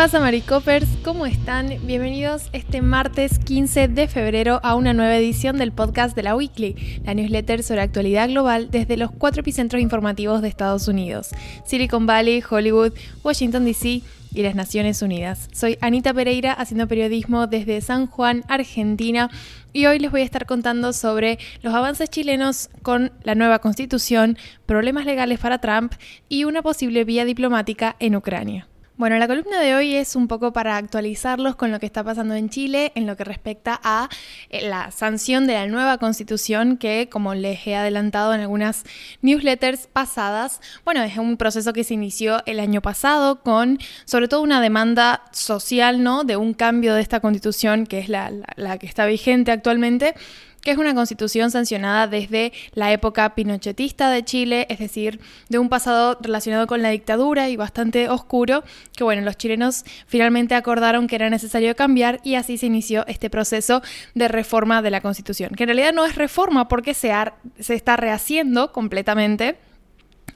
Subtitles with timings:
[0.00, 0.88] pasa, Maricopers?
[1.04, 1.76] ¿Cómo están?
[1.82, 7.02] Bienvenidos este martes 15 de febrero a una nueva edición del podcast de la Weekly,
[7.04, 11.28] la newsletter sobre actualidad global desde los cuatro epicentros informativos de Estados Unidos:
[11.66, 14.00] Silicon Valley, Hollywood, Washington DC
[14.32, 15.50] y las Naciones Unidas.
[15.52, 19.28] Soy Anita Pereira haciendo periodismo desde San Juan, Argentina,
[19.74, 24.38] y hoy les voy a estar contando sobre los avances chilenos con la nueva constitución,
[24.64, 25.92] problemas legales para Trump
[26.30, 28.66] y una posible vía diplomática en Ucrania.
[29.00, 32.34] Bueno, la columna de hoy es un poco para actualizarlos con lo que está pasando
[32.34, 34.10] en Chile en lo que respecta a
[34.50, 38.84] eh, la sanción de la nueva constitución que, como les he adelantado en algunas
[39.22, 44.42] newsletters pasadas, bueno, es un proceso que se inició el año pasado con sobre todo
[44.42, 46.24] una demanda social, ¿no?
[46.24, 50.14] De un cambio de esta constitución que es la, la que está vigente actualmente
[50.62, 55.68] que es una constitución sancionada desde la época pinochetista de Chile, es decir, de un
[55.68, 58.62] pasado relacionado con la dictadura y bastante oscuro,
[58.96, 63.30] que bueno, los chilenos finalmente acordaron que era necesario cambiar y así se inició este
[63.30, 63.82] proceso
[64.14, 67.12] de reforma de la constitución, que en realidad no es reforma porque se,
[67.58, 69.56] se está rehaciendo completamente.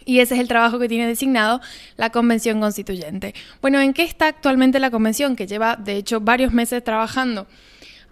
[0.06, 1.62] Y ese es el trabajo que tiene designado
[1.96, 3.34] la Convención Constituyente.
[3.62, 5.34] Bueno, ¿en qué está actualmente la Convención?
[5.34, 7.46] Que lleva, de hecho, varios meses trabajando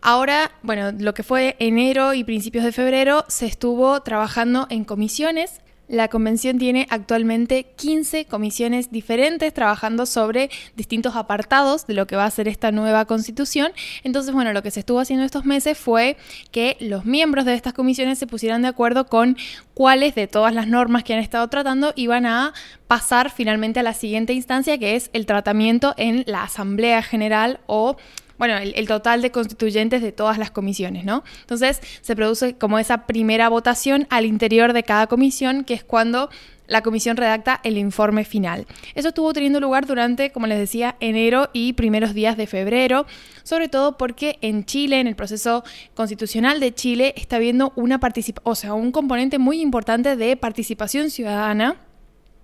[0.04, 5.60] Ahora, bueno, lo que fue enero y principios de febrero se estuvo trabajando en comisiones.
[5.86, 12.24] La convención tiene actualmente 15 comisiones diferentes trabajando sobre distintos apartados de lo que va
[12.24, 13.70] a ser esta nueva constitución.
[14.02, 16.16] Entonces, bueno, lo que se estuvo haciendo estos meses fue
[16.50, 19.36] que los miembros de estas comisiones se pusieran de acuerdo con
[19.72, 22.54] cuáles de todas las normas que han estado tratando iban a
[22.88, 27.96] pasar finalmente a la siguiente instancia, que es el tratamiento en la Asamblea General o
[28.42, 31.22] bueno, el, total de constituyentes de todas las comisiones, ¿no?
[31.42, 36.28] Entonces se produce como esa primera votación al interior de cada comisión, que es cuando
[36.66, 38.66] la comisión redacta el informe final.
[38.96, 43.06] Eso estuvo teniendo lugar durante, como les decía, enero y primeros días de febrero,
[43.44, 45.62] sobre todo porque en Chile, en el proceso
[45.94, 51.10] constitucional de Chile, está habiendo una participación, o sea, un componente muy importante de participación
[51.10, 51.76] ciudadana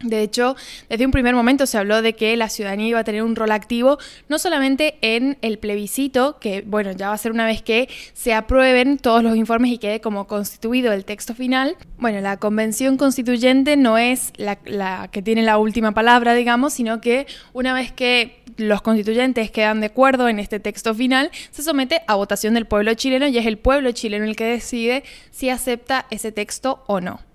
[0.01, 0.55] de hecho,
[0.89, 3.51] desde un primer momento se habló de que la ciudadanía iba a tener un rol
[3.51, 3.99] activo,
[4.29, 8.33] no solamente en el plebiscito, que bueno, ya va a ser una vez que se
[8.33, 11.77] aprueben todos los informes y quede como constituido el texto final.
[11.99, 17.01] Bueno, la convención constituyente no es la, la que tiene la última palabra, digamos, sino
[17.01, 22.03] que una vez que los constituyentes quedan de acuerdo en este texto final, se somete
[22.07, 26.07] a votación del pueblo chileno y es el pueblo chileno el que decide si acepta
[26.11, 27.28] ese texto o no.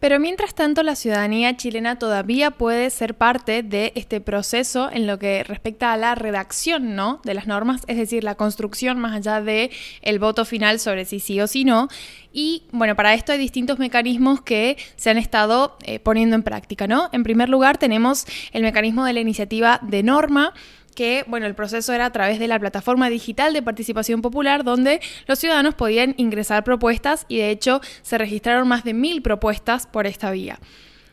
[0.00, 5.18] Pero mientras tanto, la ciudadanía chilena todavía puede ser parte de este proceso en lo
[5.18, 7.20] que respecta a la redacción, ¿no?
[7.22, 11.20] De las normas, es decir, la construcción más allá de el voto final sobre si
[11.20, 11.88] sí o si no.
[12.32, 16.86] Y bueno, para esto hay distintos mecanismos que se han estado eh, poniendo en práctica,
[16.86, 17.10] ¿no?
[17.12, 20.54] En primer lugar, tenemos el mecanismo de la iniciativa de norma
[20.94, 25.00] que, bueno, el proceso era a través de la plataforma digital de participación popular donde
[25.26, 30.06] los ciudadanos podían ingresar propuestas y de hecho se registraron más de mil propuestas por
[30.06, 30.58] esta vía.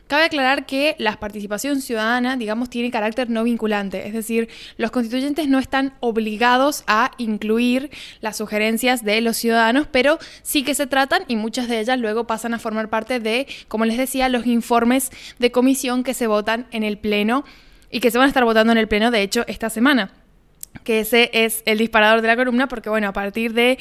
[0.08, 5.48] Cabe aclarar que la participación ciudadana, digamos, tiene carácter no vinculante, es decir, los constituyentes
[5.48, 7.90] no están obligados a incluir
[8.22, 12.26] las sugerencias de los ciudadanos, pero sí que se tratan y muchas de ellas luego
[12.26, 16.68] pasan a formar parte de, como les decía, los informes de comisión que se votan
[16.70, 17.44] en el Pleno
[17.90, 20.12] y que se van a estar votando en el Pleno, de hecho, esta semana.
[20.84, 23.78] Que ese es el disparador de la columna, porque bueno, a partir de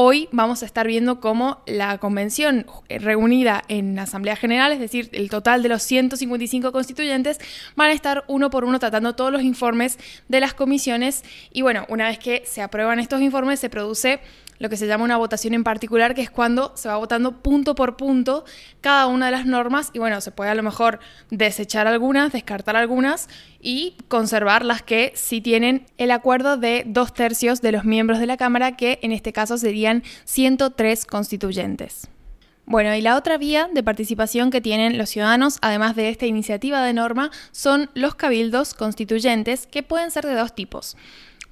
[0.00, 5.28] hoy vamos a estar viendo cómo la convención reunida en Asamblea General, es decir, el
[5.28, 7.40] total de los 155 constituyentes,
[7.74, 9.98] van a estar uno por uno tratando todos los informes
[10.28, 14.20] de las comisiones y bueno, una vez que se aprueban estos informes se produce
[14.58, 17.74] lo que se llama una votación en particular, que es cuando se va votando punto
[17.74, 18.44] por punto
[18.80, 22.76] cada una de las normas y bueno, se puede a lo mejor desechar algunas, descartar
[22.76, 23.28] algunas
[23.60, 28.26] y conservar las que sí tienen el acuerdo de dos tercios de los miembros de
[28.26, 32.08] la Cámara, que en este caso serían 103 constituyentes.
[32.70, 36.84] Bueno, y la otra vía de participación que tienen los ciudadanos, además de esta iniciativa
[36.84, 40.94] de norma, son los cabildos constituyentes, que pueden ser de dos tipos.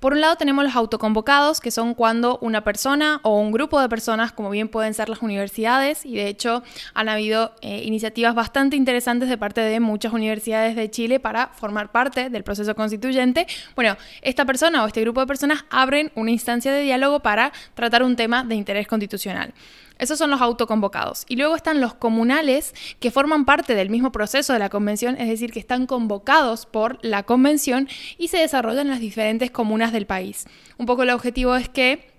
[0.00, 3.88] Por un lado tenemos los autoconvocados, que son cuando una persona o un grupo de
[3.88, 6.62] personas, como bien pueden ser las universidades, y de hecho
[6.93, 11.93] han habido eh, iniciativas bastante interesantes de parte de muchas universidades de Chile para formar
[11.93, 13.46] parte del proceso constituyente.
[13.75, 18.02] Bueno, esta persona o este grupo de personas abren una instancia de diálogo para tratar
[18.02, 19.54] un tema de interés constitucional.
[19.98, 21.25] Esos son los autoconvocados.
[21.28, 25.28] Y luego están los comunales que forman parte del mismo proceso de la convención, es
[25.28, 27.88] decir, que están convocados por la convención
[28.19, 30.46] y se desarrollan en las diferentes comunas del país.
[30.78, 32.10] Un poco el objetivo es que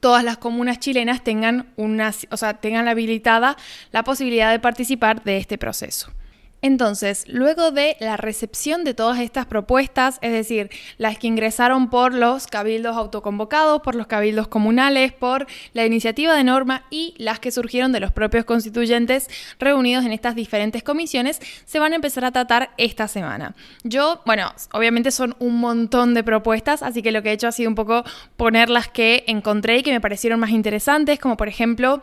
[0.00, 3.56] todas las comunas chilenas tengan una, o sea, tengan habilitada
[3.90, 6.12] la posibilidad de participar de este proceso.
[6.60, 12.12] Entonces, luego de la recepción de todas estas propuestas, es decir, las que ingresaron por
[12.12, 17.52] los cabildos autoconvocados, por los cabildos comunales, por la iniciativa de norma y las que
[17.52, 19.28] surgieron de los propios constituyentes
[19.60, 23.54] reunidos en estas diferentes comisiones, se van a empezar a tratar esta semana.
[23.84, 27.52] Yo, bueno, obviamente son un montón de propuestas, así que lo que he hecho ha
[27.52, 28.04] sido un poco
[28.36, 32.02] poner las que encontré y que me parecieron más interesantes, como por ejemplo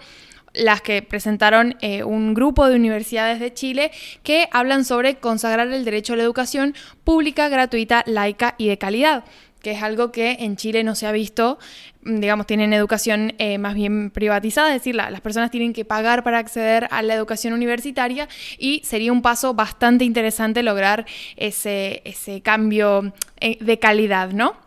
[0.58, 3.92] las que presentaron eh, un grupo de universidades de Chile
[4.24, 9.24] que hablan sobre consagrar el derecho a la educación pública, gratuita, laica y de calidad
[9.66, 11.58] que es algo que en Chile no se ha visto,
[12.04, 16.24] mm, digamos, tienen educación eh, más bien privatizada, es decir, las personas tienen que pagar
[16.24, 18.30] para acceder a la educación universitaria
[18.60, 24.65] y sería un paso bastante interesante lograr ese, ese cambio eh, de calidad, ¿no?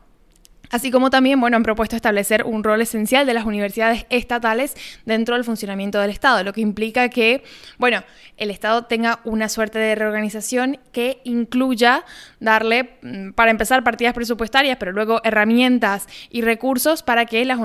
[0.70, 4.74] Así como también, bueno, han propuesto establecer un rol esencial de las universidades estatales
[5.06, 7.42] dentro del funcionamiento del Estado, lo que implica que,
[7.78, 8.02] bueno,
[8.36, 12.04] el Estado tenga una suerte de reorganización que incluya
[12.40, 17.58] darle, mm, para empezar, partidas presupuestarias, pero luego herramientas y recursos para que las,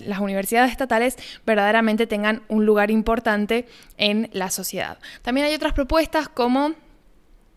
[0.00, 1.16] las universidades estatales
[1.46, 3.66] verdaderamente tengan un lugar importante
[3.96, 4.98] en la sociedad.
[5.22, 6.74] También hay otras propuestas como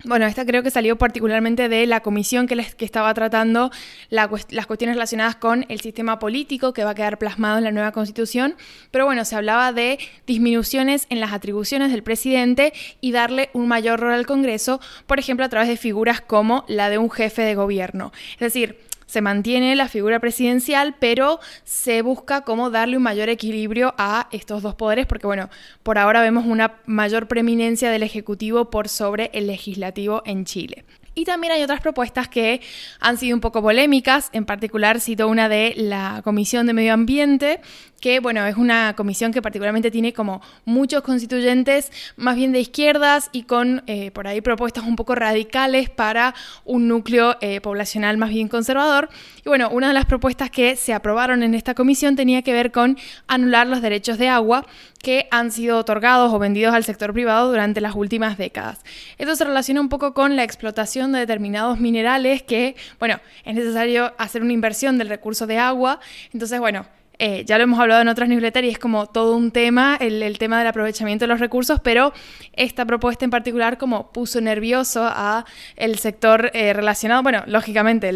[0.05, 3.71] bueno, esta creo que salió particularmente de la comisión que, les, que estaba tratando
[4.09, 4.27] las
[4.67, 8.55] cuestiones relacionadas con el sistema político que va a quedar plasmado en la nueva constitución,
[8.91, 13.99] pero bueno, se hablaba de disminuciones en las atribuciones del presidente y darle un mayor
[13.99, 17.55] rol al Congreso, por ejemplo, a través de figuras como la de un jefe de
[17.55, 18.11] gobierno.
[18.33, 18.77] Es decir,
[19.13, 24.63] se mantiene la figura presidencial, pero se busca cómo darle un mayor equilibrio a estos
[24.63, 25.51] dos poderes, porque bueno,
[25.83, 30.83] por ahora vemos una mayor preeminencia del Ejecutivo por sobre el Legislativo en Chile.
[31.13, 32.61] Y también hay otras propuestas que
[32.99, 37.61] han sido un poco polémicas, en particular cito una de la Comisión de Medio Ambiente,
[38.03, 43.29] que bueno, es una comisión que particularmente tiene como muchos constituyentes más bien de izquierdas
[43.31, 46.35] y con eh, por ahí propuestas un poco radicales para
[46.65, 49.07] un núcleo eh, poblacional más bien conservador.
[49.45, 52.73] Y bueno, una de las propuestas que se aprobaron en esta comisión tenía que ver
[52.73, 52.97] con
[53.27, 54.65] anular los derechos de agua
[55.01, 58.81] que han sido otorgados o vendidos al sector privado durante las últimas décadas.
[59.17, 64.13] Esto se relaciona un poco con la explotación de determinados minerales que, bueno, es necesario
[64.17, 66.01] hacer una inversión del recurso de agua.
[66.33, 66.85] Entonces, bueno,
[67.19, 70.37] eh, ya lo hemos hablado en otras newsletters y es como todo un tema, el,
[70.37, 72.13] tema del aprovechamiento de los recursos, pero
[72.53, 75.45] esta propuesta en particular como puso nervioso a
[75.75, 78.09] el sector eh, relacionado, bueno, lógicamente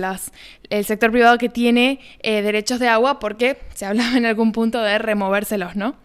[0.69, 4.81] el sector privado que tiene eh, derechos de agua porque se hablaba en algún punto
[4.81, 5.95] de removérselos, ¿no?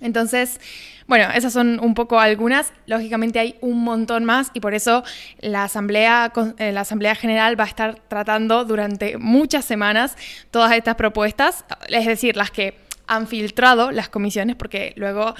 [0.00, 0.60] Entonces,
[1.08, 2.72] bueno, esas son un poco algunas.
[2.86, 5.02] Lógicamente hay un montón más y por eso
[5.40, 10.16] la Asamblea, eh, la Asamblea General va a estar tratando durante muchas semanas
[10.50, 12.74] todas estas propuestas, es decir, las que
[13.06, 15.34] han filtrado las comisiones, porque luego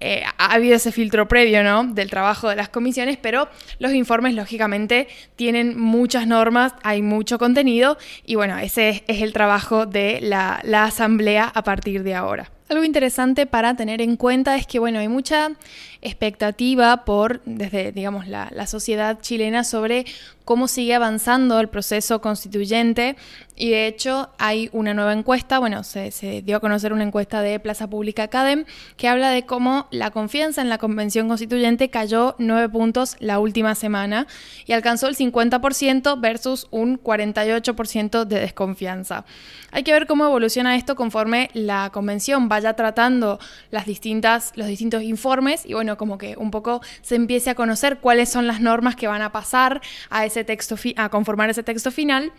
[0.00, 1.84] eh, ha habido ese filtro previo ¿no?
[1.84, 3.48] del trabajo de las comisiones, pero
[3.78, 7.96] los informes lógicamente tienen muchas normas, hay mucho contenido
[8.26, 12.50] y bueno, ese es, el trabajo de la, la asamblea a partir de ahora.
[12.68, 15.50] Algo interesante para tener en cuenta es que, bueno, hay mucha
[16.06, 20.06] expectativa por, desde, digamos, la, la sociedad chilena sobre
[20.46, 23.16] cómo sigue avanzando el proceso constituyente
[23.56, 26.10] y de hecho hay una nueva encuesta, bueno, se,
[26.42, 28.64] dio a conocer una encuesta de Plaza Pública Academ
[28.96, 33.74] que habla de cómo la confianza en la convención constituyente cayó nueve puntos la última
[33.74, 34.28] semana
[34.66, 39.24] y alcanzó el 50% versus un 48% de desconfianza.
[39.72, 45.02] Hay que ver cómo evoluciona esto conforme la convención vaya tratando las distintas, los distintos
[45.02, 48.96] informes y bueno, como que un poco se empiece a conocer cuáles son las normas
[48.96, 52.32] que van a pasar a ese texto a conformar ese texto final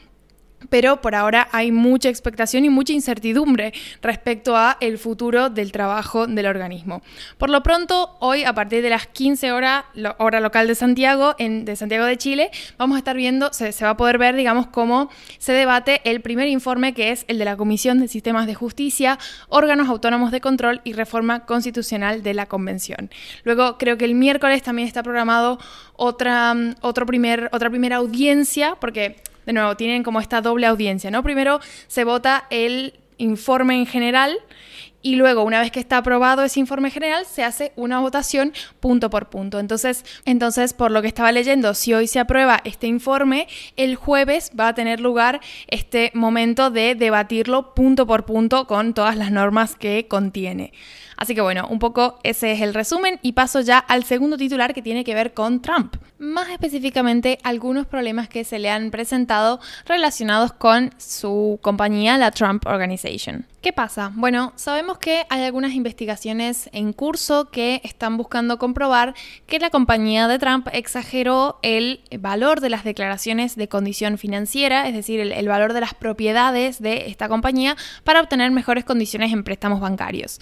[0.69, 6.27] pero por ahora hay mucha expectación y mucha incertidumbre respecto a el futuro del trabajo
[6.27, 7.01] del organismo.
[7.37, 9.85] Por lo pronto, hoy a partir de las 15 horas,
[10.17, 13.97] hora local de Santiago, de Santiago de Chile, vamos a estar viendo, se, va a
[13.97, 17.99] poder ver, digamos, cómo se debate el primer informe que es el de la Comisión
[17.99, 23.09] de Sistemas de Justicia, órganos autónomos de control y reforma constitucional de la Convención.
[23.43, 25.59] Luego, creo que el miércoles también está programado
[25.95, 26.55] otra,
[27.05, 29.17] primer, otra primera audiencia, porque
[29.47, 31.23] de nuevo, tienen como esta doble audiencia, ¿no?
[31.23, 34.37] Primero se vota el informe en general
[35.01, 38.51] y luego, una vez que está aprobado ese informe general, se hace una votación
[38.81, 39.59] punto por punto.
[39.59, 44.51] Entonces, entonces, por lo que estaba leyendo, si hoy se aprueba este informe, el jueves
[44.59, 49.77] va a tener lugar este momento de debatirlo punto por punto con todas las normas
[49.77, 50.73] que contiene.
[51.17, 54.73] Así que bueno, un poco ese es el resumen y paso ya al segundo titular
[54.73, 55.95] que tiene que ver con Trump.
[56.19, 62.65] Más específicamente, algunos problemas que se le han presentado relacionados con su compañía, la Trump
[62.65, 63.45] Organization.
[63.61, 64.11] ¿Qué pasa?
[64.15, 69.13] Bueno, sabemos que hay algunas investigaciones en curso que están buscando comprobar
[69.45, 74.93] que la compañía de Trump exageró el valor de las declaraciones de condición financiera, es
[74.93, 79.81] decir, el, valor de las propiedades de esta compañía para obtener mejores condiciones en préstamos
[79.81, 80.39] bancarios.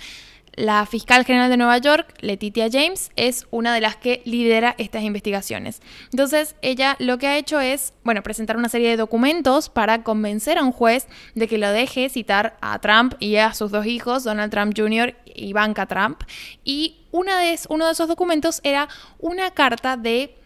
[0.55, 5.03] La fiscal general de Nueva York, Letitia James, es una de las que lidera estas
[5.03, 5.81] investigaciones.
[6.11, 10.57] Entonces, ella lo que ha hecho es, bueno, presentar una serie de documentos para convencer
[10.57, 14.23] a un juez de que lo deje citar a Trump y a sus dos hijos,
[14.23, 15.13] Donald Trump Jr.
[15.25, 16.23] y Ivanka Trump.
[16.63, 18.87] Y una de, uno de esos documentos era
[19.19, 20.37] una carta de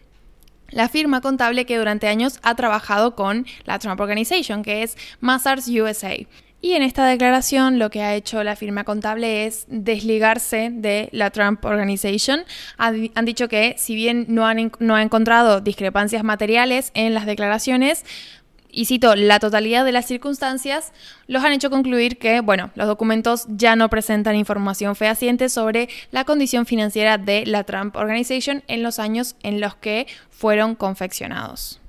[0.70, 5.68] la firma contable que durante años ha trabajado con la Trump Organization, que es Mazars
[5.68, 6.16] USA.
[6.62, 11.30] Y en esta declaración lo que ha hecho la firma contable es desligarse de la
[11.30, 12.42] Trump Organization.
[12.76, 18.04] Han dicho que si bien no han, no encontrado discrepancias materiales en las declaraciones,
[18.72, 20.92] y cito, la totalidad de las circunstancias
[21.26, 26.24] los han hecho concluir que, bueno, los documentos ya no presentan información fehaciente sobre la
[26.24, 31.80] condición financiera de la Trump Organization en los años en los que fueron confeccionados.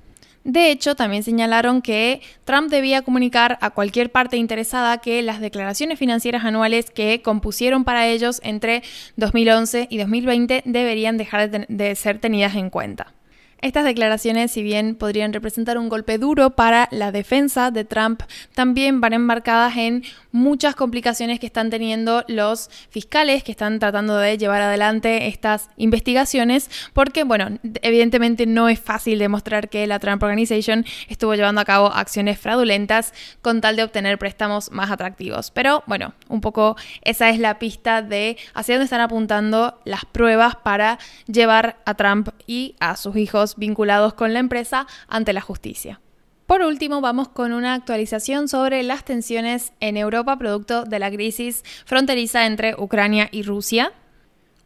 [0.44, 6.00] De hecho, también señalaron que Trump debía comunicar a cualquier parte interesada que las declaraciones
[6.00, 8.82] financieras anuales que compusieron para ellos entre
[9.18, 13.14] 2011 y 2020 deberían dejar de, ser tenidas en cuenta.
[13.62, 18.24] Estas declaraciones, si bien podrían representar un golpe duro para la defensa de Trump,
[18.56, 24.40] también van enmarcadas en muchas complicaciones que están teniendo los fiscales que están tratando de
[24.40, 30.84] llevar adelante estas investigaciones, porque, bueno, evidentemente no es fácil demostrar que la Trump Organization
[31.08, 33.14] estuvo llevando a cabo acciones fraudulentas
[33.44, 35.52] con tal de obtener préstamos más atractivos.
[35.52, 40.56] Pero, bueno, un poco esa es la pista de hacia dónde están apuntando las pruebas
[40.56, 46.02] para llevar a Trump y a sus hijos vinculados con la empresa ante la justicia.
[46.48, 51.64] Por último, vamos con una actualización sobre las tensiones en Europa producto de la crisis
[51.86, 53.94] fronteriza entre Ucrania y Rusia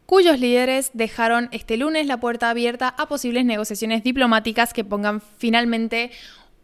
[0.06, 6.12] cuyos líderes dejaron este lunes la puerta abierta a posibles negociaciones diplomáticas que pongan finalmente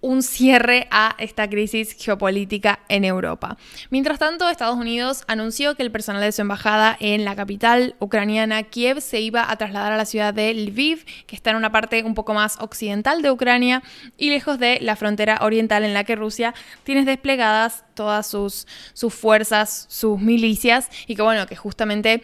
[0.03, 3.57] un cierre a esta crisis geopolítica en Europa.
[3.89, 8.65] Mientras tanto, Estados Unidos anunció que el personal de su embajada en la capital ucraniana,
[8.65, 12.03] Kiev, se iba a trasladar a la ciudad de Lviv, que está en una parte
[12.03, 13.83] un poco más occidental de Ucrania
[14.19, 16.53] y lejos de la frontera oriental en la que Rusia
[16.85, 22.23] tiene desplegadas todas sus, sus fuerzas, sus milicias, y que bueno, que justamente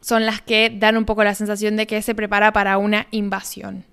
[0.00, 3.84] son las que dan un poco la sensación de que se prepara para una invasión.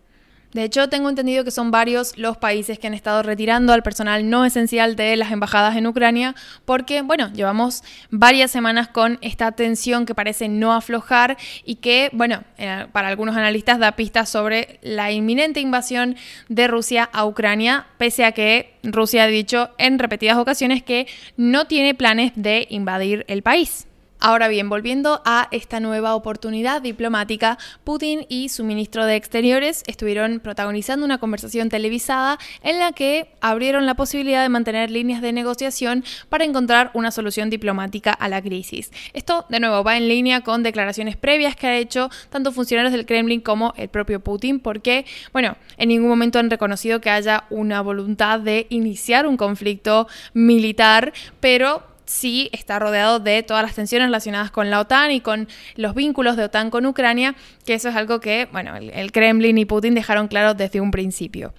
[0.56, 4.30] De hecho, tengo entendido que son varios los países que han estado retirando al personal
[4.30, 6.34] no esencial de las embajadas en Ucrania
[6.64, 11.36] porque, bueno, llevamos varias semanas con esta tensión que parece no aflojar
[11.66, 16.16] y que, bueno, eh, para algunos analistas da pistas sobre la inminente invasión
[16.48, 21.68] de Rusia a Ucrania, pese a que Rusia ha dicho en repetidas ocasiones que no
[21.68, 23.88] tiene planes de invadir el país.
[24.20, 30.40] Ahora bien, volviendo a esta nueva oportunidad diplomática, Putin y su ministro de Exteriores estuvieron
[30.40, 36.04] protagonizando una conversación televisada en la que abrieron la posibilidad de mantener líneas de negociación
[36.30, 38.92] para encontrar una solución diplomática a la crisis.
[39.14, 43.06] Esto, de nuevo, va en línea con declaraciones previas que ha hecho tanto funcionarios del
[43.06, 47.82] Kremlin como el propio Putin, porque, bueno, en ningún momento han reconocido que haya una
[47.82, 54.52] voluntad de iniciar un conflicto militar, pero sí está rodeado de todas las tensiones relacionadas
[54.52, 57.36] con la OTAN y con los vínculos de OTAN con Ucrania,
[57.66, 61.54] que eso es algo que, bueno, el, Kremlin y Putin dejaron claro desde un principio.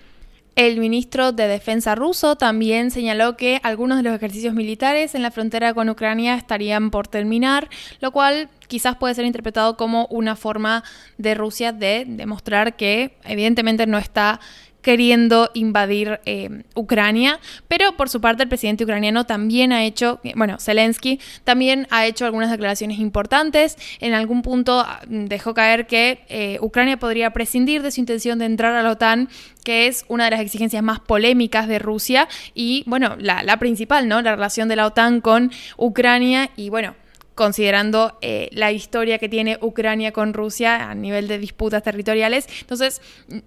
[0.54, 5.30] El ministro de Defensa ruso también señaló que algunos de los ejercicios militares en la
[5.30, 7.68] frontera con Ucrania estarían por terminar,
[8.00, 10.82] lo cual quizás puede ser interpretado como una forma
[11.18, 14.40] de Rusia de demostrar que evidentemente no está
[14.86, 20.58] queriendo invadir eh, Ucrania, pero por su parte el presidente ucraniano también ha hecho, bueno,
[20.60, 26.58] Zelensky también ha hecho algunas declaraciones importantes, en algún punto ah, dejó caer que eh,
[26.60, 29.28] Ucrania podría prescindir de su intención de entrar a la OTAN,
[29.64, 34.06] que es una de las exigencias más polémicas de Rusia y, bueno, la, la principal,
[34.06, 34.22] ¿no?
[34.22, 36.94] La relación de la OTAN con Ucrania y, bueno,
[37.36, 42.48] considerando eh, la historia que tiene Ucrania con Rusia a nivel de disputas territoriales.
[42.62, 43.00] Entonces,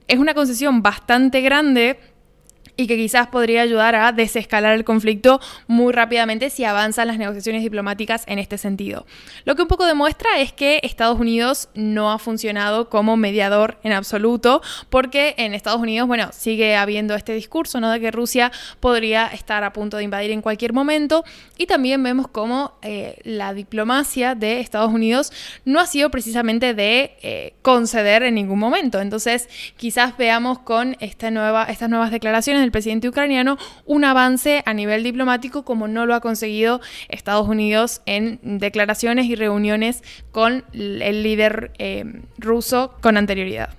[0.08, 2.00] es una concesión bastante grande
[2.80, 7.62] y que quizás podría ayudar a desescalar el conflicto muy rápidamente si avanzan las negociaciones
[7.62, 9.06] diplomáticas en este sentido.
[9.44, 13.92] Lo que un poco demuestra es que Estados Unidos no ha funcionado como mediador en
[13.92, 17.92] absoluto, porque en Estados Unidos, bueno, sigue habiendo este discurso, ¿no?
[17.92, 18.50] De que Rusia
[18.80, 21.26] podría estar a punto de invadir en cualquier momento,
[21.58, 25.34] y también vemos cómo eh, la diplomacia de Estados Unidos
[25.66, 29.02] no ha sido precisamente de eh, conceder en ningún momento.
[29.02, 34.64] Entonces, quizás veamos con esta nueva, estas nuevas declaraciones declaraciones del presidente ucraniano un avance
[34.66, 40.64] a nivel diplomático como no lo ha conseguido Estados Unidos en declaraciones y reuniones con
[40.74, 42.06] el líder eh,
[42.38, 43.70] ruso con anterioridad.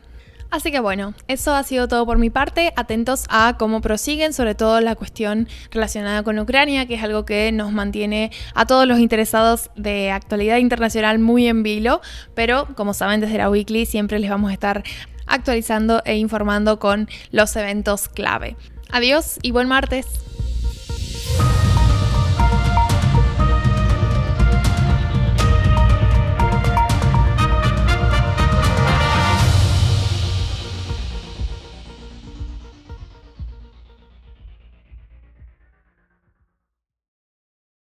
[0.51, 2.73] Así que bueno, eso ha sido todo por mi parte.
[2.75, 7.53] Atentos a cómo prosiguen, sobre todo la cuestión relacionada con Ucrania, que es algo que
[7.53, 12.01] nos mantiene a todos los interesados de actualidad internacional muy en vilo.
[12.35, 14.83] Pero como saben, desde la Weekly siempre les vamos a estar
[15.31, 18.57] actualizando e informando con los eventos clave.
[18.91, 20.07] Adiós y buen martes.